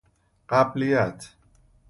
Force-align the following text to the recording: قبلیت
قبلیت 0.49 1.25